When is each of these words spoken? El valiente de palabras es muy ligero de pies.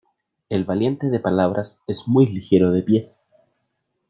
El 0.49 0.65
valiente 0.65 1.11
de 1.11 1.19
palabras 1.19 1.83
es 1.85 2.07
muy 2.07 2.25
ligero 2.25 2.71
de 2.71 2.81
pies. 2.81 3.23